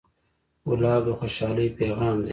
[0.67, 2.29] ګلاب د خوشحالۍ پیغام دی.